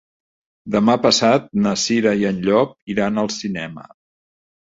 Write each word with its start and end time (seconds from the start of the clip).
Demà 0.75 0.95
passat 1.01 1.45
na 1.65 1.73
Cira 1.81 2.15
i 2.23 2.27
en 2.29 2.41
Llop 2.47 2.73
iran 2.95 3.25
al 3.25 3.31
cinema. 3.35 3.85